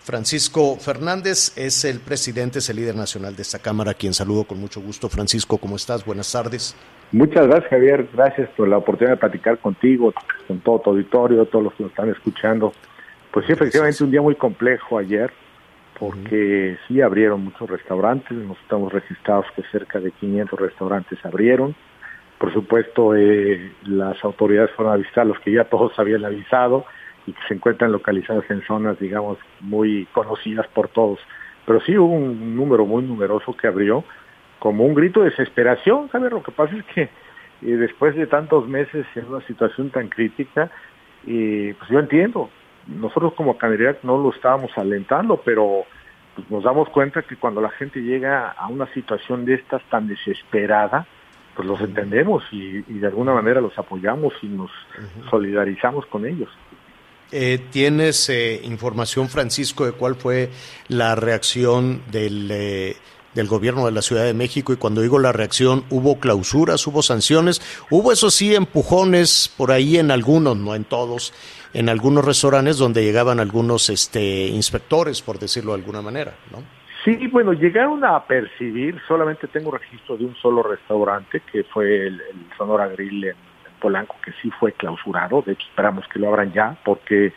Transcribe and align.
Francisco 0.00 0.76
Fernández 0.76 1.52
es 1.56 1.84
el 1.84 2.00
presidente, 2.00 2.60
es 2.60 2.70
el 2.70 2.76
líder 2.76 2.96
nacional 2.96 3.36
de 3.36 3.42
esta 3.42 3.58
Cámara, 3.58 3.94
quien 3.94 4.14
saludo 4.14 4.44
con 4.44 4.58
mucho 4.58 4.80
gusto. 4.80 5.08
Francisco, 5.08 5.58
¿cómo 5.58 5.76
estás? 5.76 6.04
Buenas 6.04 6.32
tardes. 6.32 6.74
Muchas 7.12 7.46
gracias, 7.46 7.70
Javier. 7.70 8.08
Gracias 8.12 8.48
por 8.50 8.68
la 8.68 8.78
oportunidad 8.78 9.14
de 9.14 9.20
platicar 9.20 9.58
contigo, 9.58 10.12
con 10.46 10.60
todo 10.60 10.80
tu 10.80 10.90
auditorio, 10.90 11.46
todos 11.46 11.64
los 11.64 11.74
que 11.74 11.82
nos 11.82 11.92
están 11.92 12.10
escuchando. 12.10 12.72
Pues 13.32 13.46
sí, 13.46 13.52
efectivamente, 13.52 14.04
un 14.04 14.10
día 14.10 14.22
muy 14.22 14.34
complejo 14.34 14.98
ayer, 14.98 15.30
porque 15.98 16.76
sí 16.86 17.00
abrieron 17.00 17.44
muchos 17.44 17.68
restaurantes, 17.68 18.36
nos 18.36 18.58
estamos 18.60 18.92
registrados 18.92 19.46
que 19.56 19.62
cerca 19.70 20.00
de 20.00 20.10
500 20.12 20.58
restaurantes 20.58 21.18
abrieron. 21.24 21.74
Por 22.38 22.52
supuesto, 22.52 23.14
eh, 23.16 23.72
las 23.84 24.22
autoridades 24.22 24.70
fueron 24.76 24.94
a 24.94 24.96
visitar 24.96 25.26
los 25.26 25.40
que 25.40 25.52
ya 25.52 25.64
todos 25.64 25.98
habían 25.98 26.24
avisado 26.24 26.84
y 27.28 27.32
que 27.32 27.40
se 27.46 27.54
encuentran 27.54 27.92
localizados 27.92 28.44
en 28.50 28.62
zonas, 28.62 28.98
digamos, 28.98 29.38
muy 29.60 30.06
conocidas 30.12 30.66
por 30.68 30.88
todos. 30.88 31.18
Pero 31.66 31.80
sí 31.80 31.96
hubo 31.98 32.14
un 32.14 32.56
número 32.56 32.86
muy 32.86 33.02
numeroso 33.02 33.54
que 33.54 33.66
abrió, 33.66 34.02
como 34.58 34.84
un 34.84 34.94
grito 34.94 35.20
de 35.20 35.30
desesperación, 35.30 36.08
¿sabes? 36.10 36.32
Lo 36.32 36.42
que 36.42 36.52
pasa 36.52 36.74
es 36.74 36.84
que 36.86 37.02
eh, 37.02 37.08
después 37.60 38.16
de 38.16 38.26
tantos 38.26 38.66
meses 38.66 39.06
en 39.14 39.26
una 39.26 39.46
situación 39.46 39.90
tan 39.90 40.08
crítica, 40.08 40.70
eh, 41.26 41.74
pues 41.78 41.90
yo 41.90 41.98
entiendo, 41.98 42.48
nosotros 42.86 43.34
como 43.34 43.58
candidato 43.58 44.00
no 44.04 44.16
lo 44.16 44.30
estábamos 44.30 44.70
alentando, 44.76 45.36
pero 45.44 45.84
pues, 46.34 46.50
nos 46.50 46.64
damos 46.64 46.88
cuenta 46.88 47.22
que 47.22 47.36
cuando 47.36 47.60
la 47.60 47.70
gente 47.70 48.00
llega 48.00 48.48
a 48.48 48.68
una 48.68 48.86
situación 48.94 49.44
de 49.44 49.54
estas 49.54 49.82
tan 49.90 50.08
desesperada, 50.08 51.06
pues 51.54 51.66
los 51.66 51.80
entendemos 51.80 52.44
y, 52.52 52.82
de 52.82 53.06
alguna 53.08 53.34
manera 53.34 53.60
los 53.60 53.76
apoyamos 53.76 54.32
y 54.42 54.46
nos 54.46 54.70
solidarizamos 55.28 56.06
con 56.06 56.24
ellos. 56.24 56.48
Eh, 57.30 57.58
¿Tienes 57.70 58.28
eh, 58.30 58.60
información, 58.64 59.28
Francisco, 59.28 59.84
de 59.84 59.92
cuál 59.92 60.14
fue 60.14 60.48
la 60.88 61.14
reacción 61.14 62.00
del, 62.10 62.48
eh, 62.50 62.96
del 63.34 63.46
gobierno 63.46 63.84
de 63.84 63.92
la 63.92 64.00
Ciudad 64.00 64.24
de 64.24 64.32
México? 64.32 64.72
Y 64.72 64.76
cuando 64.76 65.02
digo 65.02 65.18
la 65.18 65.32
reacción, 65.32 65.84
¿hubo 65.90 66.18
clausuras, 66.20 66.86
hubo 66.86 67.02
sanciones? 67.02 67.60
Hubo, 67.90 68.12
eso 68.12 68.30
sí, 68.30 68.54
empujones 68.54 69.52
por 69.58 69.72
ahí 69.72 69.98
en 69.98 70.10
algunos, 70.10 70.56
no 70.56 70.74
en 70.74 70.84
todos, 70.84 71.34
en 71.74 71.90
algunos 71.90 72.24
restaurantes 72.24 72.78
donde 72.78 73.04
llegaban 73.04 73.40
algunos 73.40 73.90
este, 73.90 74.46
inspectores, 74.46 75.20
por 75.20 75.38
decirlo 75.38 75.72
de 75.72 75.80
alguna 75.80 76.00
manera, 76.00 76.34
¿no? 76.50 76.78
Sí, 77.04 77.26
bueno, 77.28 77.52
llegaron 77.52 78.04
a 78.04 78.26
percibir, 78.26 79.00
solamente 79.06 79.46
tengo 79.48 79.70
registro 79.70 80.16
de 80.16 80.24
un 80.24 80.34
solo 80.36 80.62
restaurante, 80.62 81.42
que 81.50 81.64
fue 81.64 82.06
el, 82.06 82.20
Sonora 82.56 82.88
Grill 82.88 83.24
en, 83.24 83.36
Polanco, 83.78 84.16
que 84.24 84.32
sí 84.42 84.50
fue 84.58 84.72
clausurado, 84.72 85.42
de 85.42 85.52
hecho 85.52 85.66
esperamos 85.68 86.06
que 86.08 86.18
lo 86.18 86.28
abran 86.28 86.52
ya, 86.52 86.76
porque 86.84 87.32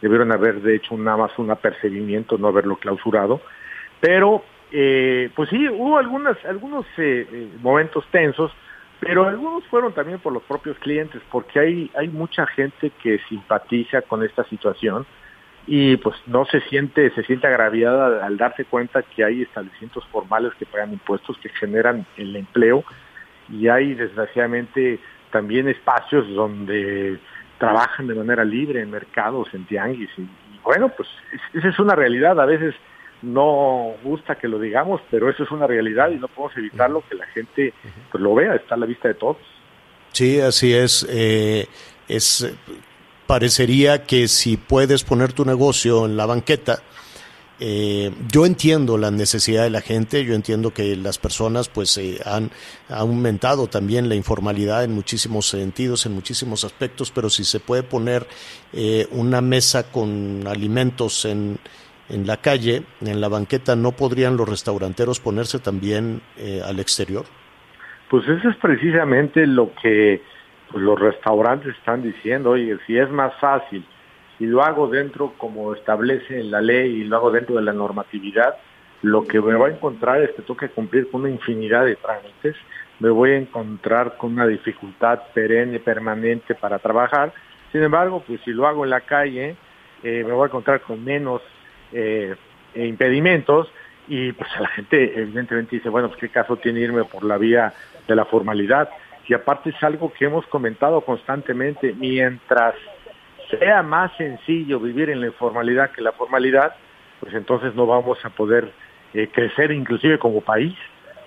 debieron 0.00 0.32
haber 0.32 0.60
de 0.60 0.76
hecho 0.76 0.96
nada 0.96 1.16
más 1.16 1.38
un 1.38 1.50
apercibimiento, 1.50 2.38
no 2.38 2.48
haberlo 2.48 2.76
clausurado, 2.76 3.40
pero 4.00 4.42
eh, 4.72 5.30
pues 5.36 5.50
sí, 5.50 5.68
hubo 5.68 5.98
algunas, 5.98 6.42
algunos 6.44 6.86
eh, 6.96 7.26
eh, 7.30 7.48
momentos 7.60 8.04
tensos, 8.10 8.50
pero 9.00 9.26
algunos 9.26 9.64
fueron 9.66 9.92
también 9.92 10.20
por 10.20 10.32
los 10.32 10.42
propios 10.44 10.78
clientes, 10.78 11.20
porque 11.30 11.58
hay, 11.58 11.90
hay 11.96 12.08
mucha 12.08 12.46
gente 12.46 12.90
que 13.02 13.18
simpatiza 13.28 14.02
con 14.02 14.22
esta 14.22 14.44
situación 14.44 15.04
y 15.66 15.96
pues 15.96 16.16
no 16.26 16.44
se 16.44 16.60
siente, 16.62 17.10
se 17.10 17.22
siente 17.24 17.46
agraviada 17.46 18.24
al 18.24 18.36
darse 18.36 18.64
cuenta 18.64 19.02
que 19.02 19.24
hay 19.24 19.42
establecimientos 19.42 20.06
formales 20.08 20.52
que 20.54 20.66
pagan 20.66 20.92
impuestos, 20.92 21.36
que 21.38 21.48
generan 21.50 22.06
el 22.16 22.34
empleo 22.36 22.84
y 23.48 23.68
hay 23.68 23.94
desgraciadamente 23.94 24.98
también 25.32 25.68
espacios 25.68 26.28
donde 26.34 27.18
trabajan 27.58 28.06
de 28.06 28.14
manera 28.14 28.44
libre 28.44 28.80
en 28.80 28.90
mercados, 28.90 29.48
en 29.52 29.64
tianguis 29.66 30.10
y, 30.16 30.22
y 30.22 30.60
bueno, 30.62 30.90
pues 30.90 31.08
esa 31.54 31.68
es 31.68 31.78
una 31.78 31.96
realidad, 31.96 32.40
a 32.40 32.46
veces 32.46 32.74
no 33.22 33.94
gusta 34.02 34.34
que 34.34 34.48
lo 34.48 34.58
digamos, 34.58 35.00
pero 35.10 35.30
eso 35.30 35.44
es 35.44 35.50
una 35.50 35.66
realidad 35.66 36.10
y 36.10 36.16
no 36.16 36.28
podemos 36.28 36.56
evitarlo 36.56 37.02
que 37.08 37.14
la 37.14 37.26
gente 37.26 37.72
pues, 38.10 38.22
lo 38.22 38.34
vea, 38.34 38.54
está 38.56 38.74
a 38.74 38.78
la 38.78 38.86
vista 38.86 39.08
de 39.08 39.14
todos. 39.14 39.38
Sí, 40.12 40.40
así 40.40 40.74
es. 40.74 41.06
Eh, 41.08 41.66
es 42.08 42.52
parecería 43.26 44.04
que 44.04 44.28
si 44.28 44.56
puedes 44.56 45.04
poner 45.04 45.32
tu 45.32 45.44
negocio 45.44 46.04
en 46.04 46.16
la 46.16 46.26
banqueta, 46.26 46.82
eh, 47.64 48.10
yo 48.28 48.44
entiendo 48.44 48.98
la 48.98 49.12
necesidad 49.12 49.62
de 49.62 49.70
la 49.70 49.80
gente, 49.80 50.24
yo 50.24 50.34
entiendo 50.34 50.74
que 50.74 50.96
las 50.96 51.18
personas 51.18 51.68
pues 51.68 51.96
eh, 51.98 52.18
han, 52.24 52.50
aumentado 52.88 53.68
también 53.68 54.08
la 54.08 54.16
informalidad 54.16 54.82
en 54.82 54.92
muchísimos 54.92 55.46
sentidos, 55.48 56.04
en 56.06 56.12
muchísimos 56.12 56.64
aspectos, 56.64 57.12
pero 57.12 57.30
si 57.30 57.44
se 57.44 57.60
puede 57.60 57.82
poner 57.82 58.26
una 59.10 59.40
mesa 59.40 59.90
con 59.92 60.46
alimentos 60.46 61.24
en, 61.24 61.58
en 62.12 62.26
la 62.26 62.36
calle, 62.36 62.82
en 63.00 63.20
la 63.20 63.28
banqueta, 63.28 63.74
¿no 63.74 63.92
podrían 63.92 64.36
los 64.36 64.48
restauranteros 64.48 65.18
ponerse 65.18 65.58
también 65.58 66.20
eh, 66.36 66.60
al 66.64 66.78
exterior? 66.78 67.24
Pues 68.10 68.28
eso 68.28 68.50
es 68.50 68.56
precisamente 68.56 69.46
lo 69.46 69.72
que 69.80 70.20
pues, 70.70 70.82
los 70.82 71.00
restaurantes 71.00 71.74
están 71.76 72.02
diciendo, 72.02 72.50
oye, 72.50 72.76
si 72.86 72.98
es 72.98 73.10
más 73.10 73.32
fácil, 73.40 73.84
si 74.42 74.48
lo 74.48 74.64
hago 74.64 74.88
dentro 74.88 75.34
como 75.38 75.72
establece 75.72 76.42
la 76.42 76.60
ley 76.60 77.02
y 77.02 77.04
lo 77.04 77.16
hago 77.16 77.30
dentro 77.30 77.54
de 77.54 77.62
la 77.62 77.72
normatividad, 77.72 78.56
lo 79.02 79.24
que 79.24 79.40
me 79.40 79.54
voy 79.54 79.70
a 79.70 79.74
encontrar 79.74 80.20
es 80.20 80.30
que 80.30 80.42
tengo 80.42 80.56
que 80.56 80.68
cumplir 80.68 81.08
con 81.12 81.20
una 81.20 81.30
infinidad 81.30 81.84
de 81.84 81.94
trámites, 81.94 82.56
me 82.98 83.10
voy 83.10 83.30
a 83.30 83.36
encontrar 83.36 84.16
con 84.16 84.32
una 84.32 84.48
dificultad 84.48 85.20
perenne, 85.32 85.78
permanente 85.78 86.56
para 86.56 86.80
trabajar, 86.80 87.32
sin 87.70 87.84
embargo, 87.84 88.24
pues 88.26 88.40
si 88.44 88.50
lo 88.50 88.66
hago 88.66 88.82
en 88.82 88.90
la 88.90 89.02
calle, 89.02 89.54
eh, 90.02 90.24
me 90.26 90.32
voy 90.32 90.42
a 90.42 90.46
encontrar 90.46 90.80
con 90.80 91.04
menos 91.04 91.40
eh, 91.92 92.34
impedimentos 92.74 93.70
y 94.08 94.32
pues 94.32 94.50
la 94.58 94.70
gente 94.70 95.20
evidentemente 95.20 95.76
dice, 95.76 95.88
bueno, 95.88 96.08
pues 96.08 96.18
qué 96.18 96.30
caso 96.30 96.56
tiene 96.56 96.80
irme 96.80 97.04
por 97.04 97.22
la 97.22 97.38
vía 97.38 97.72
de 98.08 98.16
la 98.16 98.24
formalidad. 98.24 98.88
Y 99.28 99.34
aparte 99.34 99.70
es 99.70 99.80
algo 99.84 100.12
que 100.12 100.24
hemos 100.24 100.44
comentado 100.46 101.00
constantemente, 101.02 101.94
mientras 101.96 102.74
sea 103.50 103.82
más 103.82 104.16
sencillo 104.16 104.80
vivir 104.80 105.10
en 105.10 105.20
la 105.20 105.26
informalidad 105.26 105.90
que 105.90 106.02
la 106.02 106.12
formalidad, 106.12 106.74
pues 107.20 107.34
entonces 107.34 107.74
no 107.74 107.86
vamos 107.86 108.18
a 108.24 108.30
poder 108.30 108.72
eh, 109.14 109.28
crecer 109.32 109.72
inclusive 109.72 110.18
como 110.18 110.40
país, 110.40 110.74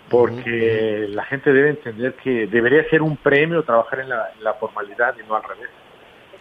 porque 0.10 1.08
la 1.10 1.26
gente 1.26 1.52
debe 1.52 1.70
entender 1.70 2.14
que 2.16 2.48
debería 2.48 2.88
ser 2.90 3.02
un 3.02 3.18
premio 3.18 3.64
trabajar 3.64 4.02
en 4.02 4.10
la 4.10 4.54
formalidad 4.60 5.16
y 5.18 5.28
no 5.28 5.36
al 5.36 5.44
revés. 5.44 5.70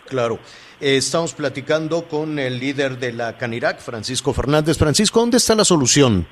Claro. 0.07 0.39
Eh, 0.81 0.97
estamos 0.97 1.35
platicando 1.35 2.05
con 2.05 2.39
el 2.39 2.59
líder 2.59 2.99
de 2.99 3.13
la 3.13 3.37
Canirac, 3.37 3.81
Francisco 3.81 4.33
Fernández. 4.33 4.79
Francisco, 4.79 5.21
¿dónde 5.21 5.39
está 5.39 5.55
la 5.55 5.65
solución 5.65 6.27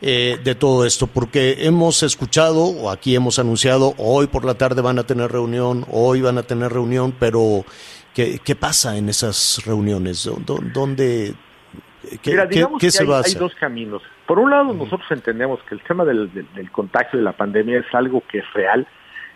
eh, 0.00 0.38
de 0.42 0.54
todo 0.54 0.84
esto? 0.84 1.06
Porque 1.06 1.66
hemos 1.66 2.02
escuchado, 2.02 2.64
o 2.64 2.90
aquí 2.90 3.14
hemos 3.14 3.38
anunciado, 3.38 3.94
hoy 3.98 4.26
por 4.26 4.44
la 4.44 4.54
tarde 4.54 4.82
van 4.82 4.98
a 4.98 5.04
tener 5.04 5.30
reunión, 5.30 5.86
hoy 5.90 6.20
van 6.20 6.38
a 6.38 6.42
tener 6.42 6.72
reunión, 6.72 7.14
pero 7.18 7.64
¿qué, 8.14 8.56
pasa 8.56 8.96
en 8.96 9.08
esas 9.08 9.62
reuniones? 9.64 10.30
¿Dónde, 10.44 11.34
qué, 12.22 12.66
qué, 12.78 12.90
se 12.90 13.04
va 13.04 13.18
a 13.18 13.20
hacer? 13.20 13.36
Hay 13.36 13.40
dos 13.40 13.54
caminos. 13.54 14.02
Por 14.26 14.38
un 14.38 14.50
lado, 14.50 14.72
nosotros 14.72 15.10
entendemos 15.10 15.60
que 15.68 15.74
el 15.74 15.82
tema 15.82 16.04
del, 16.04 16.32
del 16.32 16.70
contagio 16.70 17.18
de 17.18 17.24
la 17.24 17.32
pandemia 17.32 17.78
es 17.78 17.94
algo 17.94 18.22
que 18.30 18.38
es 18.38 18.52
real, 18.54 18.86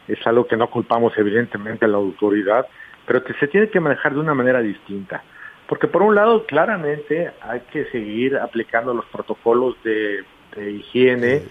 es 0.09 0.25
algo 0.27 0.47
que 0.47 0.57
no 0.57 0.71
culpamos 0.71 1.13
evidentemente 1.17 1.85
a 1.85 1.89
la 1.89 1.97
autoridad, 1.97 2.67
pero 3.07 3.23
que 3.25 3.35
se 3.35 3.49
tiene 3.49 3.69
que 3.69 3.81
manejar 3.81 4.15
de 4.15 4.21
una 4.21 4.35
manera 4.35 4.61
distinta. 4.61 5.23
Porque 5.69 5.89
por 5.89 6.03
un 6.03 6.15
lado, 6.15 6.47
claramente 6.47 7.33
hay 7.43 7.61
que 7.73 7.87
seguir 7.87 8.37
aplicando 8.37 8.95
los 8.95 9.05
protocolos 9.07 9.77
de, 9.83 10.25
higiene. 10.57 11.43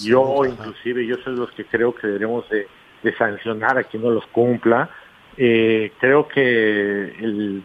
yo, 0.00 0.44
inclusive, 0.44 1.06
yo 1.06 1.16
soy 1.24 1.34
de 1.34 1.40
los 1.40 1.50
que 1.52 1.64
creo 1.64 1.94
que 1.94 2.06
deberemos 2.06 2.44
de, 2.50 2.66
sancionar 3.16 3.78
a 3.78 3.84
quien 3.84 4.02
no 4.02 4.10
los 4.10 4.26
cumpla. 4.26 4.90
Eh, 5.36 5.92
creo 5.98 6.28
que 6.28 7.62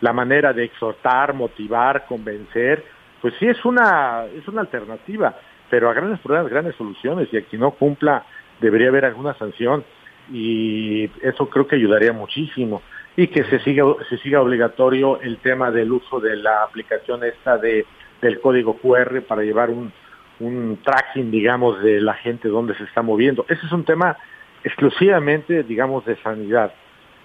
la 0.00 0.12
manera 0.12 0.52
de 0.52 0.64
exhortar, 0.64 1.34
motivar, 1.34 2.06
convencer, 2.06 2.84
pues 3.20 3.34
sí 3.38 3.46
es 3.46 3.64
una, 3.64 4.24
es 4.26 4.46
una 4.48 4.62
alternativa, 4.62 5.36
pero 5.68 5.90
a 5.90 5.94
grandes 5.94 6.20
problemas, 6.20 6.50
grandes 6.50 6.74
soluciones, 6.76 7.28
y 7.32 7.36
a 7.36 7.42
quien 7.42 7.60
no 7.60 7.72
cumpla 7.72 8.24
debería 8.60 8.88
haber 8.88 9.04
alguna 9.04 9.34
sanción 9.34 9.84
y 10.32 11.10
eso 11.22 11.48
creo 11.48 11.66
que 11.66 11.76
ayudaría 11.76 12.12
muchísimo. 12.12 12.82
y 13.16 13.26
que 13.26 13.42
se 13.44 13.58
siga, 13.60 13.84
se 14.08 14.16
siga 14.18 14.40
obligatorio 14.40 15.20
el 15.20 15.38
tema 15.38 15.70
del 15.72 15.90
uso 15.90 16.20
de 16.20 16.36
la 16.36 16.62
aplicación 16.62 17.24
esta 17.24 17.58
de, 17.58 17.84
del 18.22 18.40
código 18.40 18.78
QR 18.78 19.22
para 19.22 19.42
llevar 19.42 19.68
un, 19.68 19.92
un 20.38 20.78
tracking, 20.82 21.30
digamos, 21.30 21.82
de 21.82 22.00
la 22.00 22.14
gente 22.14 22.48
donde 22.48 22.74
se 22.76 22.84
está 22.84 23.02
moviendo. 23.02 23.44
Ese 23.48 23.66
es 23.66 23.72
un 23.72 23.84
tema 23.84 24.16
exclusivamente, 24.64 25.62
digamos, 25.62 26.04
de 26.04 26.16
sanidad. 26.22 26.72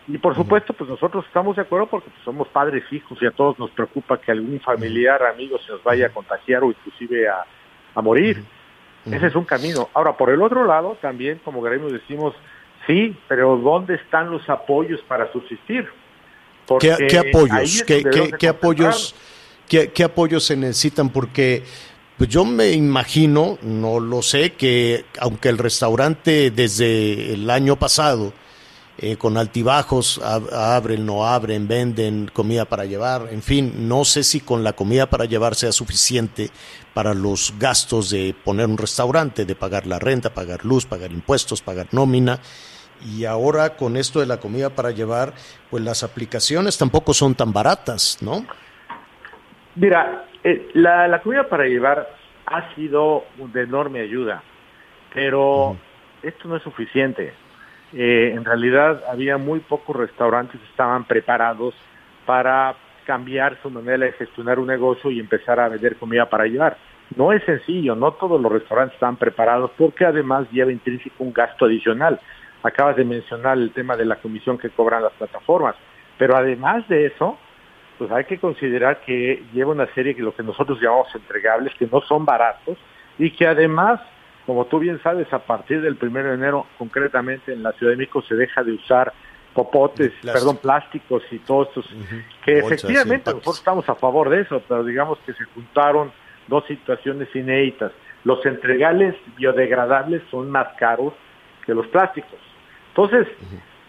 Y 0.07 0.17
por 0.19 0.35
supuesto, 0.35 0.73
pues 0.73 0.89
nosotros 0.89 1.25
estamos 1.25 1.55
de 1.55 1.63
acuerdo 1.63 1.87
porque 1.87 2.09
pues, 2.09 2.23
somos 2.23 2.47
padres 2.49 2.83
hijos 2.91 3.17
y 3.21 3.25
a 3.25 3.31
todos 3.31 3.57
nos 3.57 3.71
preocupa 3.71 4.19
que 4.19 4.31
algún 4.31 4.59
familiar, 4.59 5.23
amigo 5.23 5.57
se 5.59 5.71
nos 5.71 5.83
vaya 5.83 6.07
a 6.07 6.09
contagiar 6.09 6.63
o 6.63 6.67
inclusive 6.67 7.27
a, 7.27 7.43
a 7.95 8.01
morir. 8.01 8.43
Ese 9.05 9.27
es 9.27 9.35
un 9.35 9.45
camino. 9.45 9.89
Ahora, 9.93 10.13
por 10.17 10.29
el 10.31 10.41
otro 10.41 10.65
lado, 10.65 10.97
también, 11.01 11.39
como 11.43 11.61
gremio 11.61 11.89
decimos, 11.89 12.33
sí, 12.87 13.15
pero 13.27 13.57
¿dónde 13.57 13.95
están 13.95 14.31
los 14.31 14.47
apoyos 14.49 15.01
para 15.07 15.31
subsistir? 15.31 15.87
¿Qué, 16.79 17.17
apoyos? 17.17 17.83
¿Qué, 17.83 18.47
apoyos? 18.47 19.15
¿Qué, 19.67 20.03
apoyos 20.03 20.43
se 20.43 20.55
necesitan? 20.55 21.09
Porque 21.09 21.63
pues 22.17 22.29
yo 22.29 22.45
me 22.45 22.71
imagino, 22.71 23.57
no 23.61 23.99
lo 23.99 24.21
sé, 24.21 24.53
que 24.53 25.05
aunque 25.19 25.49
el 25.49 25.57
restaurante 25.57 26.49
desde 26.51 27.33
el 27.33 27.49
año 27.49 27.75
pasado 27.75 28.31
eh, 28.97 29.17
con 29.17 29.35
altibajos, 29.35 30.21
abren, 30.23 31.05
no 31.05 31.27
abren, 31.27 31.67
venden 31.67 32.31
comida 32.33 32.63
para 32.63 32.85
llevar, 32.85 33.27
en 33.31 33.41
fin, 33.41 33.89
no 33.89 34.05
sé 34.05 34.23
si 34.23 34.39
con 34.39 34.63
la 34.63 34.71
comida 34.71 35.09
para 35.09 35.25
llevar 35.25 35.55
sea 35.55 35.73
suficiente 35.73 36.49
para 36.93 37.13
los 37.13 37.53
gastos 37.59 38.09
de 38.11 38.33
poner 38.45 38.67
un 38.67 38.77
restaurante, 38.77 39.43
de 39.43 39.55
pagar 39.55 39.85
la 39.85 39.99
renta, 39.99 40.33
pagar 40.33 40.63
luz, 40.63 40.85
pagar 40.85 41.11
impuestos, 41.11 41.61
pagar 41.61 41.87
nómina. 41.91 42.39
Y 43.05 43.25
ahora 43.25 43.75
con 43.75 43.97
esto 43.97 44.21
de 44.21 44.25
la 44.25 44.39
comida 44.39 44.69
para 44.69 44.91
llevar, 44.91 45.33
pues 45.69 45.83
las 45.83 46.01
aplicaciones 46.03 46.77
tampoco 46.77 47.13
son 47.13 47.35
tan 47.35 47.51
baratas, 47.51 48.19
¿no? 48.21 48.45
Mira, 49.75 50.25
eh, 50.45 50.69
la, 50.73 51.21
comida 51.21 51.49
para 51.49 51.65
llevar 51.65 52.07
ha 52.45 52.73
sido 52.75 53.25
de 53.53 53.63
enorme 53.63 53.99
ayuda, 53.99 54.41
pero 55.13 55.75
esto 56.23 56.47
no 56.47 56.55
es 56.55 56.63
suficiente 56.63 57.33
eh, 57.97 58.33
en 58.35 58.43
realidad 58.43 59.03
había 59.09 59.37
muy 59.37 59.61
pocos 59.61 59.95
restaurantes 59.95 60.59
que 60.59 60.67
estaban 60.67 61.05
preparados 61.05 61.73
para 62.25 62.75
cambiar 63.05 63.57
su 63.61 63.69
manera 63.69 64.05
de 64.05 64.11
gestionar 64.11 64.59
un 64.59 64.67
negocio 64.67 65.11
y 65.11 65.19
empezar 65.19 65.61
a 65.61 65.69
vender 65.69 65.95
comida 65.95 66.29
para 66.29 66.45
llevar. 66.45 66.75
No 67.15 67.31
es 67.31 67.41
sencillo, 67.43 67.95
no 67.95 68.11
todos 68.13 68.41
los 68.41 68.51
restaurantes 68.51 68.95
están 68.95 69.15
preparados 69.15 69.71
porque 69.77 70.03
además 70.03 70.45
lleva 70.51 70.73
intrínseco 70.73 71.23
un 71.23 71.31
gasto 71.31 71.65
adicional. 71.65 72.19
Acabas 72.63 72.97
de 72.97 73.05
mencionar 73.05 73.57
el 73.57 73.71
tema 73.71 73.95
de 73.95 74.05
la 74.05 74.17
comisión 74.17 74.57
que 74.57 74.71
cobran 74.71 75.03
las 75.03 75.13
plataformas, 75.13 75.75
pero 76.17 76.35
además 76.35 76.85
de 76.89 77.05
eso, 77.05 77.37
pues 77.97 78.11
hay 78.11 78.25
que 78.25 78.37
considerar 78.37 79.01
que 79.01 79.43
lleva 79.53 79.71
una 79.71 79.87
serie 79.93 80.15
que 80.15 80.21
lo 80.21 80.35
que 80.35 80.43
nosotros 80.43 80.79
llamamos 80.81 81.13
entregables, 81.15 81.73
que 81.75 81.87
no 81.91 82.01
son 82.01 82.25
baratos 82.25 82.77
y 83.17 83.31
que 83.31 83.47
además 83.47 83.99
como 84.45 84.65
tú 84.65 84.79
bien 84.79 85.01
sabes, 85.01 85.31
a 85.33 85.39
partir 85.39 85.81
del 85.81 85.97
1 85.99 86.23
de 86.23 86.33
enero, 86.33 86.67
concretamente 86.77 87.51
en 87.51 87.63
la 87.63 87.71
Ciudad 87.73 87.93
de 87.93 87.97
México, 87.97 88.21
se 88.21 88.35
deja 88.35 88.63
de 88.63 88.73
usar 88.73 89.11
popotes, 89.53 90.11
perdón, 90.21 90.57
plásticos 90.57 91.23
y 91.31 91.39
todos 91.39 91.69
estos, 91.69 91.89
que 92.43 92.59
efectivamente 92.59 93.31
nosotros 93.31 93.57
estamos 93.57 93.89
a 93.89 93.95
favor 93.95 94.29
de 94.29 94.41
eso, 94.41 94.61
pero 94.67 94.83
digamos 94.83 95.17
que 95.25 95.33
se 95.33 95.45
juntaron 95.45 96.11
dos 96.47 96.65
situaciones 96.67 97.33
inéditas. 97.33 97.91
Los 98.23 98.45
entregales 98.45 99.15
biodegradables 99.37 100.21
son 100.29 100.51
más 100.51 100.67
caros 100.77 101.13
que 101.65 101.73
los 101.73 101.87
plásticos. 101.87 102.39
Entonces, 102.89 103.27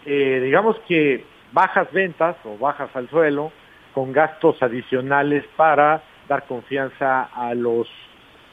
eh, 0.07 0.41
digamos 0.43 0.77
que 0.87 1.25
bajas 1.53 1.93
ventas 1.93 2.37
o 2.45 2.57
bajas 2.57 2.95
al 2.95 3.11
suelo 3.11 3.53
con 3.97 4.13
gastos 4.13 4.63
adicionales 4.63 5.43
para 5.57 6.03
dar 6.29 6.45
confianza 6.45 7.31
a 7.35 7.55
los 7.55 7.89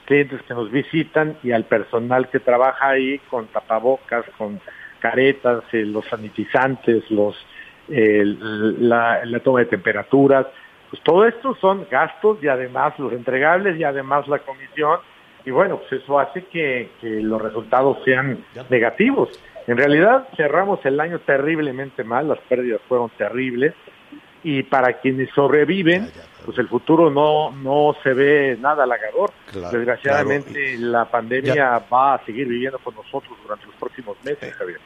clientes 0.06 0.42
que 0.44 0.54
nos 0.54 0.72
visitan 0.72 1.36
y 1.44 1.52
al 1.52 1.66
personal 1.66 2.30
que 2.30 2.40
trabaja 2.40 2.88
ahí 2.88 3.20
con 3.30 3.48
tapabocas, 3.48 4.24
con 4.38 4.62
caretas, 5.02 5.66
eh, 5.74 5.84
los 5.84 6.06
sanitizantes, 6.06 7.12
los 7.12 7.36
la, 7.90 9.22
toma 9.44 9.60
de 9.60 9.66
temperaturas, 9.66 10.48
pues 10.90 11.04
todo 11.04 11.28
esto 11.28 11.58
son 11.60 11.88
gastos 11.92 12.42
y 12.42 12.48
además 12.48 12.98
los 12.98 13.12
entregables 13.12 13.78
y 13.78 13.84
además 13.84 14.26
la 14.30 14.40
comisión. 14.40 15.00
Y 15.44 15.52
bueno, 15.52 15.80
pues 15.80 16.02
eso 16.02 16.20
hace 16.20 16.46
que, 16.46 16.90
los 17.02 17.42
resultados 17.42 17.98
sean 18.06 18.46
negativos. 18.70 19.28
En 19.68 19.76
realidad 19.76 20.26
cerramos 20.38 20.80
el 20.86 21.02
año 21.02 21.20
terriblemente 21.20 22.06
mal, 22.06 22.30
las 22.30 22.40
pérdidas 22.48 22.80
fueron 22.88 23.10
terribles 23.18 23.74
y 24.44 24.64
para 24.64 25.00
quienes 25.00 25.30
sobreviven, 25.34 26.12
pues 26.46 26.58
el 26.58 26.68
futuro 26.68 27.10
no, 27.10 27.52
no 27.52 27.96
se 28.04 28.14
ve 28.14 28.58
nada 28.60 28.84
halagador. 28.84 29.32
Desgraciadamente 29.72 30.78
la 30.78 31.06
pandemia 31.06 31.82
va 31.92 32.16
a 32.16 32.26
seguir 32.26 32.48
viviendo 32.48 32.78
con 32.80 32.94
nosotros 32.96 33.38
durante 33.42 33.66
los 33.66 33.76
próximos 33.76 34.18
meses, 34.24 34.44
eh, 34.44 34.52
Javier. 34.52 34.80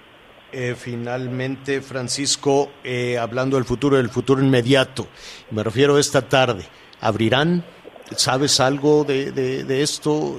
Eh, 0.52 0.76
finalmente, 0.78 1.82
Francisco, 1.82 2.72
eh, 2.84 3.18
hablando 3.18 3.58
del 3.58 3.66
futuro, 3.66 3.98
del 3.98 4.10
futuro 4.10 4.42
inmediato, 4.42 5.08
me 5.52 5.64
refiero 5.64 5.96
a 5.96 6.00
esta 6.00 6.22
tarde, 6.22 6.64
¿abrirán? 7.02 7.64
¿Sabes 8.12 8.60
algo 8.62 9.04
de, 9.04 9.32
de, 9.32 9.82
esto? 9.82 10.38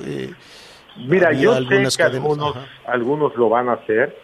Mira, 0.96 1.32
yo 1.32 1.54
sé 1.54 1.96
que 1.96 2.02
algunos, 2.02 2.56
algunos 2.86 3.36
lo 3.36 3.50
van 3.50 3.68
a 3.68 3.72
hacer. 3.74 4.16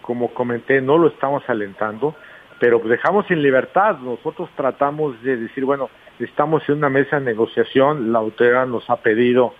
como 0.00 0.32
comenté, 0.32 0.80
no 0.80 0.96
lo 0.96 1.08
estamos 1.08 1.42
alentando 1.48 2.14
pero 2.62 2.78
dejamos 2.78 3.28
en 3.28 3.42
libertad. 3.42 3.98
Nosotros 3.98 4.48
tratamos 4.54 5.20
de 5.24 5.36
decir, 5.36 5.64
bueno, 5.64 5.90
estamos 6.20 6.62
en 6.68 6.76
una 6.76 6.88
mesa 6.88 7.18
de 7.18 7.24
negociación, 7.24 8.12
la 8.12 8.20
autoridad 8.20 8.68
nos 8.68 8.88
ha 8.88 8.98
pedido 8.98 9.52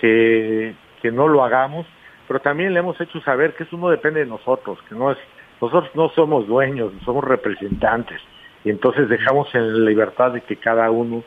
que, 0.00 0.74
que 1.00 1.12
no 1.12 1.28
lo 1.28 1.44
hagamos, 1.44 1.86
pero 2.26 2.40
también 2.40 2.74
le 2.74 2.80
hemos 2.80 3.00
hecho 3.00 3.20
saber 3.20 3.54
que 3.54 3.62
eso 3.62 3.76
no 3.76 3.90
depende 3.90 4.18
de 4.18 4.26
nosotros, 4.26 4.76
que 4.88 4.96
no 4.96 5.12
es, 5.12 5.18
nosotros 5.60 5.88
no 5.94 6.08
somos 6.16 6.48
dueños, 6.48 6.92
somos 7.04 7.22
representantes, 7.22 8.20
y 8.64 8.70
entonces 8.70 9.08
dejamos 9.08 9.54
en 9.54 9.84
libertad 9.84 10.32
de 10.32 10.40
que 10.40 10.56
cada 10.56 10.90
uno 10.90 11.22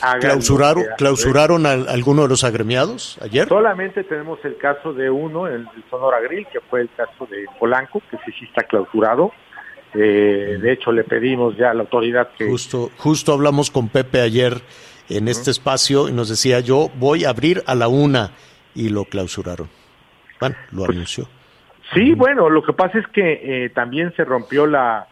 haga 0.00 0.18
¿Clausuraron, 0.18 0.84
¿clausuraron 0.96 1.66
a 1.66 1.72
alguno 1.72 2.22
de 2.22 2.28
los 2.28 2.42
agremiados 2.42 3.18
ayer? 3.20 3.48
Solamente 3.48 4.02
tenemos 4.02 4.42
el 4.46 4.56
caso 4.56 4.94
de 4.94 5.10
uno, 5.10 5.46
el, 5.46 5.68
el 5.76 5.84
Sonora 5.90 6.20
Grill, 6.20 6.46
que 6.46 6.60
fue 6.60 6.80
el 6.80 6.88
caso 6.96 7.26
de 7.26 7.44
Polanco, 7.58 8.00
que 8.10 8.16
sí, 8.24 8.32
sí 8.38 8.46
está 8.46 8.62
clausurado, 8.62 9.30
eh, 9.94 10.58
de 10.60 10.72
hecho, 10.72 10.92
le 10.92 11.04
pedimos 11.04 11.56
ya 11.56 11.70
a 11.70 11.74
la 11.74 11.82
autoridad 11.82 12.30
que... 12.36 12.46
Justo, 12.46 12.90
justo 12.96 13.32
hablamos 13.32 13.70
con 13.70 13.88
Pepe 13.88 14.20
ayer 14.20 14.60
en 15.08 15.28
este 15.28 15.50
espacio 15.50 16.08
y 16.08 16.12
nos 16.12 16.28
decía, 16.28 16.60
yo 16.60 16.90
voy 16.96 17.24
a 17.24 17.30
abrir 17.30 17.62
a 17.66 17.74
la 17.74 17.88
una 17.88 18.32
y 18.74 18.88
lo 18.88 19.04
clausuraron. 19.04 19.68
Bueno, 20.40 20.56
lo 20.72 20.84
pues, 20.84 20.96
anunció. 20.96 21.28
Sí, 21.92 22.14
bueno, 22.14 22.50
lo 22.50 22.62
que 22.62 22.72
pasa 22.72 22.98
es 22.98 23.06
que 23.08 23.40
eh, 23.42 23.70
también 23.70 24.12
se 24.16 24.24
rompió 24.24 24.66
la, 24.66 25.06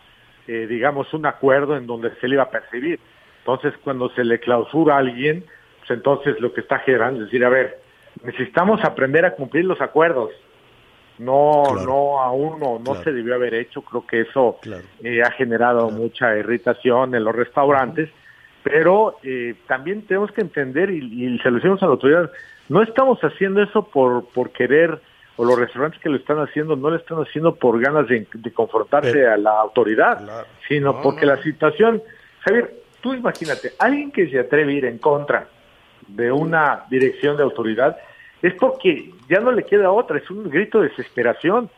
eh, 0.49 0.66
digamos, 0.68 1.12
un 1.14 1.26
acuerdo 1.26 1.76
en 1.76 1.87
donde 1.87 2.11
se 2.21 2.26
le 2.26 2.35
iba 2.35 2.45
a 2.45 2.50
percibir. 2.50 2.99
Entonces, 3.38 3.75
cuando 3.85 4.11
se 4.11 4.25
le 4.25 4.40
clausura 4.40 4.97
a 4.97 4.99
alguien, 4.99 5.45
pues 5.78 5.90
entonces 5.90 6.40
lo 6.40 6.52
que 6.52 6.62
está 6.62 6.78
generando 6.80 7.21
es 7.21 7.26
decir, 7.26 7.45
a 7.45 7.49
ver, 7.49 7.80
necesitamos 8.25 8.83
aprender 8.85 9.25
a 9.25 9.35
cumplir 9.35 9.64
los 9.64 9.80
acuerdos 9.80 10.30
no, 11.19 11.62
no, 11.85 12.21
aún 12.21 12.59
no, 12.59 12.78
no 12.78 13.02
se 13.02 13.12
debió 13.12 13.35
haber 13.35 13.54
hecho. 13.54 13.83
Creo 13.83 14.07
que 14.07 14.23
eso 14.23 14.59
eh, 15.02 15.23
ha 15.23 15.31
generado 15.33 15.90
mucha 15.90 16.37
irritación 16.37 17.14
en 17.14 17.25
los 17.25 17.35
restaurantes, 17.35 18.11
pero 18.62 19.16
eh, 19.23 19.54
también 19.66 20.02
tenemos 20.02 20.33
que 20.33 20.40
entender, 20.40 20.90
y, 20.90 21.38
se 21.38 21.50
lo 21.50 21.57
decimos 21.57 21.83
a 21.83 21.87
la 21.87 21.92
autoridad, 21.92 22.31
no 22.69 22.83
estamos 22.83 23.19
haciendo 23.21 23.62
eso 23.62 23.83
por, 23.85 24.26
por 24.28 24.50
querer, 24.50 25.00
o 25.37 25.45
los 25.45 25.59
restaurantes 25.59 26.00
que 26.00 26.09
lo 26.09 26.16
están 26.16 26.38
haciendo 26.38 26.76
no 26.76 26.90
lo 26.90 26.97
están 26.97 27.19
haciendo 27.19 27.54
por 27.54 27.81
ganas 27.81 28.07
de, 28.09 28.26
confrontarse 28.52 29.26
a 29.26 29.37
la 29.37 29.61
autoridad, 29.61 30.47
sino 30.69 31.00
porque 31.00 31.26
la 31.26 31.42
situación, 31.42 32.02
Javier, 32.40 32.75
tú 33.00 33.14
imagínate, 33.14 33.73
alguien 33.78 34.12
que 34.12 34.28
se 34.28 34.38
atreve 34.38 34.73
a 34.73 34.76
ir 34.76 34.85
en 34.85 34.99
contra 34.99 35.49
de 36.07 36.31
una 36.31 36.85
dirección 36.90 37.37
de 37.37 37.42
autoridad, 37.42 37.97
es 38.42 38.54
porque 38.54 39.14
ya 39.28 39.40
no 39.40 39.52
le 39.52 39.64
queda 39.64 39.90
otra, 39.90 40.18
es 40.18 40.28
un 40.30 40.50
grito 40.50 40.80
de 40.80 40.88
desesperación. 40.88 41.70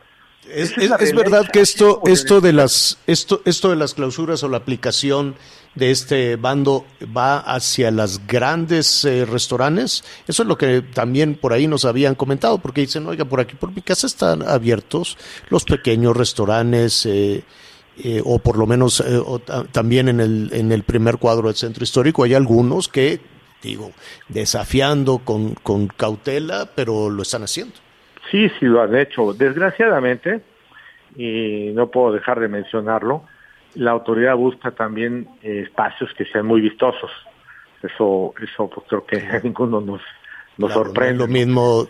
Es, 0.47 0.75
verdad 1.15 1.47
que 1.51 1.59
esto, 1.59 2.01
esto 2.05 2.39
de 2.39 2.53
las, 2.53 2.99
esto, 3.07 3.41
esto 3.45 3.69
de 3.71 3.75
las 3.75 3.95
clausuras 3.95 4.43
o 4.43 4.49
la 4.49 4.57
aplicación 4.57 5.35
de 5.73 5.89
este 5.89 6.35
bando 6.35 6.85
va 7.15 7.39
hacia 7.39 7.89
las 7.89 8.27
grandes 8.27 9.05
eh, 9.05 9.25
restaurantes. 9.25 10.03
Eso 10.27 10.43
es 10.43 10.47
lo 10.47 10.55
que 10.55 10.81
también 10.81 11.35
por 11.35 11.51
ahí 11.51 11.67
nos 11.67 11.83
habían 11.85 12.13
comentado, 12.13 12.59
porque 12.59 12.81
dicen, 12.81 13.07
oiga, 13.07 13.25
por 13.25 13.39
aquí 13.39 13.55
por 13.55 13.73
mi 13.73 13.81
casa 13.81 14.05
están 14.05 14.43
abiertos 14.43 15.17
los 15.49 15.63
pequeños 15.63 16.15
restaurantes, 16.15 17.07
eh, 17.07 17.43
eh, 18.03 18.21
o 18.23 18.37
por 18.37 18.57
lo 18.57 18.67
menos 18.67 19.03
también 19.71 20.09
en 20.09 20.19
el, 20.19 20.49
en 20.53 20.71
el 20.71 20.83
primer 20.83 21.17
cuadro 21.17 21.47
del 21.47 21.55
centro 21.55 21.83
histórico 21.83 22.23
hay 22.23 22.33
algunos 22.33 22.87
que 22.87 23.19
digo, 23.61 23.91
desafiando 24.29 25.19
con, 25.19 25.55
con 25.55 25.87
cautela, 25.87 26.69
pero 26.75 27.09
lo 27.09 27.21
están 27.21 27.43
haciendo. 27.43 27.75
Sí, 28.31 28.49
sí 28.59 28.65
lo 28.65 28.81
han 28.81 28.95
hecho. 28.95 29.33
Desgraciadamente, 29.33 30.41
y 31.15 31.71
no 31.73 31.89
puedo 31.89 32.13
dejar 32.13 32.39
de 32.39 32.47
mencionarlo, 32.47 33.23
la 33.75 33.91
autoridad 33.91 34.35
busca 34.35 34.71
también 34.71 35.27
eh, 35.41 35.63
espacios 35.65 36.11
que 36.17 36.25
sean 36.25 36.45
muy 36.45 36.61
vistosos. 36.61 37.11
Eso, 37.83 38.33
eso 38.41 38.69
pues 38.69 38.87
creo 38.87 39.05
que 39.05 39.17
a 39.17 39.39
ninguno 39.39 39.81
nos, 39.81 40.01
nos 40.57 40.73
sorprende. 40.73 41.19
lo 41.19 41.27
mismo 41.27 41.85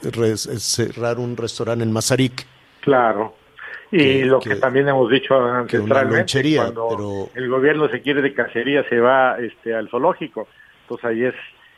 cerrar 0.58 1.20
un 1.20 1.38
restaurante 1.38 1.84
en 1.84 1.92
Mazarik. 1.92 2.46
Claro. 2.82 3.36
Y 3.92 4.24
lo 4.24 4.40
que, 4.40 4.56
también 4.56 4.90
hemos 4.90 5.10
dicho 5.10 5.36
ancestralmente, 5.36 6.56
cuando 6.58 6.88
pero... 6.90 7.30
el 7.34 7.50
gobierno 7.50 7.88
se 7.88 8.02
quiere 8.02 8.22
de 8.22 8.34
cacería, 8.34 8.84
se 8.90 9.00
va 9.00 9.38
este, 9.40 9.74
al 9.74 9.90
zoológico. 9.90 10.48
Entonces 10.82 11.06
ahí 11.06 11.24
es 11.24 11.36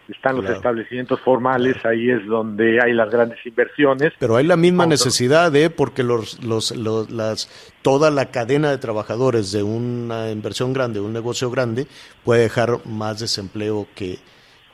están 0.09 0.37
los 0.37 0.49
establecimientos 0.49 1.19
formales, 1.21 1.75
ahí 1.85 2.09
es 2.09 2.25
donde 2.25 2.79
hay 2.81 2.93
las 2.93 3.09
grandes 3.09 3.39
inversiones. 3.45 4.13
Pero 4.19 4.35
hay 4.37 4.45
la 4.45 4.55
misma 4.55 4.85
necesidad, 4.85 5.53
¿eh? 5.55 5.69
porque 5.69 6.03
los, 6.03 6.43
los, 6.43 6.75
los, 6.75 7.09
las, 7.11 7.49
toda 7.81 8.09
la 8.11 8.27
cadena 8.27 8.69
de 8.69 8.77
trabajadores 8.77 9.51
de 9.51 9.63
una 9.63 10.31
inversión 10.31 10.73
grande, 10.73 10.99
un 10.99 11.13
negocio 11.13 11.49
grande, 11.51 11.87
puede 12.23 12.43
dejar 12.43 12.79
más 12.85 13.19
desempleo 13.19 13.87
que, 13.95 14.19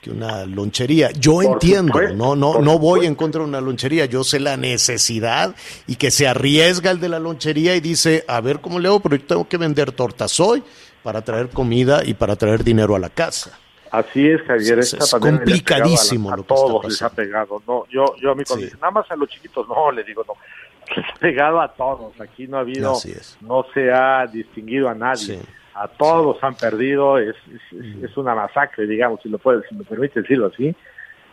que 0.01 0.11
una 0.11 0.45
lonchería. 0.45 1.11
Yo 1.11 1.41
entiendo, 1.41 1.99
no, 2.13 2.35
no, 2.35 2.59
no 2.59 2.77
voy 2.77 3.05
en 3.05 3.15
contra 3.15 3.41
de 3.41 3.47
una 3.47 3.61
lonchería, 3.61 4.05
yo 4.05 4.23
sé 4.23 4.39
la 4.39 4.57
necesidad 4.57 5.55
y 5.87 5.95
que 5.95 6.11
se 6.11 6.27
arriesga 6.27 6.91
el 6.91 6.99
de 6.99 7.09
la 7.09 7.19
lonchería 7.19 7.75
y 7.75 7.79
dice, 7.79 8.23
a 8.27 8.41
ver 8.41 8.59
cómo 8.59 8.79
le 8.79 8.87
hago, 8.87 8.99
pero 8.99 9.15
yo 9.15 9.25
tengo 9.25 9.47
que 9.47 9.57
vender 9.57 9.91
tortas 9.93 10.39
hoy 10.39 10.63
para 11.01 11.21
traer 11.21 11.49
comida 11.49 12.03
y 12.05 12.13
para 12.13 12.35
traer 12.35 12.63
dinero 12.63 12.95
a 12.95 12.99
la 12.99 13.09
casa. 13.09 13.59
Así 13.93 14.27
es, 14.27 14.41
Javier. 14.41 14.79
Es, 14.79 14.95
complicadísimo 15.19 16.33
a, 16.33 16.37
todos 16.37 16.83
les 16.85 16.99
ha 17.03 17.11
pegado. 17.11 17.61
No, 17.67 17.85
yo, 17.91 18.15
yo 18.19 18.31
a 18.31 18.35
mi 18.35 18.43
sí. 18.43 18.71
nada 18.81 18.89
más 18.89 19.11
a 19.11 19.15
los 19.15 19.29
chiquitos 19.29 19.67
no, 19.69 19.91
le 19.91 20.03
digo 20.03 20.25
no. 20.27 20.33
Les 20.95 21.05
ha 21.07 21.13
pegado 21.19 21.61
a 21.61 21.71
todos. 21.71 22.19
Aquí 22.19 22.47
no 22.47 22.57
ha 22.57 22.61
habido, 22.61 22.95
no 23.41 23.65
se 23.71 23.91
ha 23.91 24.25
distinguido 24.25 24.89
a 24.89 24.95
nadie. 24.95 25.39
A 25.75 25.87
todos 25.87 26.43
han 26.43 26.55
perdido. 26.55 27.19
Es, 27.19 27.35
es, 28.01 28.17
una 28.17 28.33
masacre, 28.33 28.87
digamos, 28.87 29.21
si 29.21 29.29
lo 29.29 29.37
puede, 29.37 29.61
si 29.69 29.75
me 29.75 29.83
permite 29.83 30.21
decirlo 30.21 30.47
así. 30.47 30.75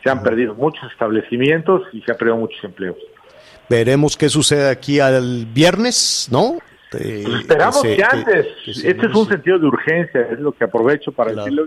Se 0.05 0.11
han 0.11 0.23
perdido 0.23 0.55
muchos 0.55 0.93
establecimientos 0.93 1.83
y 1.95 2.03
se 2.03 2.13
han 2.13 2.19
perdido 2.19 2.37
muchos 2.37 2.63
empleos. 2.63 2.99
Veremos 3.71 4.19
qué 4.19 4.29
sucede 4.29 4.69
aquí 4.69 5.01
al 5.01 5.47
viernes, 5.47 6.29
¿no? 6.31 6.59
Pues 6.91 7.05
esperamos 7.05 7.83
que, 7.83 8.03
antes. 8.03 8.47
este 8.67 9.07
es 9.07 9.15
un 9.15 9.29
sentido 9.29 9.59
de 9.59 9.67
urgencia, 9.67 10.29
es 10.31 10.41
lo 10.41 10.53
que 10.53 10.65
aprovecho 10.65 11.13
para 11.13 11.33
decirle, 11.33 11.63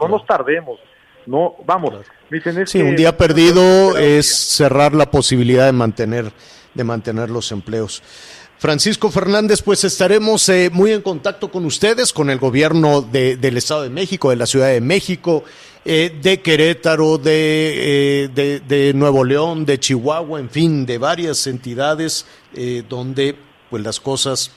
no 0.00 0.08
nos 0.08 0.26
tardemos. 0.26 0.78
No, 1.26 1.54
vamos. 1.66 1.94
Dicen, 2.30 2.66
sí, 2.66 2.80
un 2.80 2.96
día 2.96 3.16
perdido 3.16 3.96
es 3.96 4.26
cerrar 4.26 4.94
la 4.94 5.10
posibilidad 5.10 5.66
de 5.66 5.72
mantener, 5.72 6.32
de 6.74 6.84
mantener 6.84 7.30
los 7.30 7.52
empleos. 7.52 8.02
Francisco 8.60 9.10
Fernández, 9.10 9.62
pues 9.62 9.84
estaremos 9.84 10.46
eh, 10.50 10.68
muy 10.70 10.92
en 10.92 11.00
contacto 11.00 11.50
con 11.50 11.64
ustedes, 11.64 12.12
con 12.12 12.28
el 12.28 12.38
gobierno 12.38 13.00
de, 13.00 13.38
del 13.38 13.56
Estado 13.56 13.84
de 13.84 13.88
México, 13.88 14.28
de 14.28 14.36
la 14.36 14.44
Ciudad 14.44 14.68
de 14.68 14.82
México, 14.82 15.44
eh, 15.82 16.18
de 16.20 16.42
Querétaro, 16.42 17.16
de, 17.16 18.24
eh, 18.26 18.60
de, 18.68 18.92
Nuevo 18.92 19.24
León, 19.24 19.64
de 19.64 19.80
Chihuahua, 19.80 20.40
en 20.40 20.50
fin, 20.50 20.84
de 20.84 20.98
varias 20.98 21.46
entidades 21.46 22.26
donde 22.86 23.34
pues 23.70 23.82
las 23.82 23.98
cosas 23.98 24.50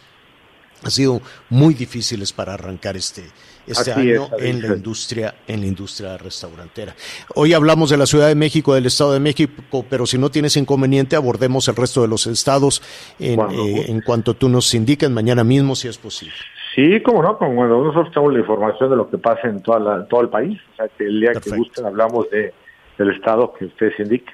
han 0.84 0.92
sido 0.92 1.22
muy 1.50 1.74
difíciles 1.74 2.34
para 2.34 2.56
arrancar 2.56 2.98
este, 2.98 3.24
este 3.68 3.92
año 3.92 4.28
en 4.40 4.62
la 4.62 4.76
industria 4.76 5.36
en 5.48 5.62
la 5.62 5.68
industria 5.68 6.18
restaurantera. 6.18 6.96
Hoy 7.36 7.54
hablamos 7.54 7.90
de 7.90 7.98
la 7.98 8.06
Ciudad 8.06 8.28
de 8.28 8.36
México, 8.36 8.74
del 8.74 8.86
Estado 8.86 9.14
de 9.14 9.20
México, 9.20 9.86
pero 9.90 10.06
si 10.06 10.18
no 10.18 10.30
tienes 10.30 10.58
inconveniente 10.58 11.16
abordemos 11.16 11.68
el 11.68 11.76
resto 11.76 12.02
de 12.02 12.08
los 12.08 12.28
estados 12.28 12.82
en, 13.20 13.40
eh, 13.40 13.86
en 13.88 14.02
cuanto 14.02 14.34
tú 14.34 14.50
nos 14.50 14.74
indiques 14.74 15.10
mañana 15.10 15.44
mismo 15.44 15.76
si 15.76 15.88
es 15.88 15.98
posible. 15.98 16.34
Sí, 16.76 17.02
como 17.02 17.22
no, 17.22 17.38
como 17.38 17.56
cuando 17.56 17.84
nosotros 17.84 18.12
tenemos 18.14 18.34
la 18.34 18.40
información 18.40 18.90
de 18.90 18.96
lo 18.96 19.10
que 19.10 19.18
pasa 19.18 19.48
en 19.48 19.62
toda 19.62 20.06
todo 20.08 20.22
el 20.22 20.30
país, 20.30 20.60
o 20.74 20.76
sea 20.76 20.88
que 20.88 21.06
el 21.06 21.20
día 21.20 21.32
que 21.34 21.56
gusten 21.56 21.86
hablamos 21.86 22.30
de, 22.32 22.54
del 22.98 23.12
estado 23.12 23.54
que 23.54 23.66
ustedes 23.66 24.00
indiquen. 24.00 24.34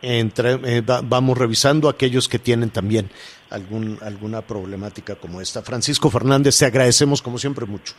Entre, 0.00 0.52
eh, 0.64 0.82
vamos 1.04 1.36
revisando 1.38 1.88
aquellos 1.88 2.28
que 2.28 2.38
tienen 2.38 2.70
también 2.70 3.08
algún, 3.50 3.98
alguna 4.02 4.42
problemática 4.42 5.14
como 5.14 5.40
esta. 5.40 5.62
Francisco 5.62 6.10
Fernández, 6.10 6.58
te 6.58 6.66
agradecemos 6.66 7.22
como 7.22 7.38
siempre 7.38 7.64
mucho. 7.66 7.94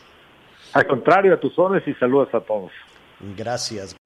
Al 0.76 0.86
contrario, 0.86 1.32
a 1.32 1.40
tus 1.40 1.58
órdenes 1.58 1.88
y 1.88 1.94
saludos 1.94 2.28
a 2.34 2.40
todos. 2.40 2.70
Gracias. 3.34 3.96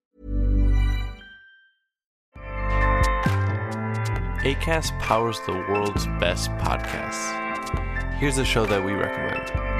ACAST 4.45 4.97
powers 5.01 5.41
the 5.47 5.53
world's 5.69 6.07
best 6.21 6.49
podcasts. 6.59 7.35
Here's 8.21 8.39
a 8.39 8.45
show 8.45 8.67
that 8.67 8.85
we 8.85 8.93
recommend. 8.93 9.80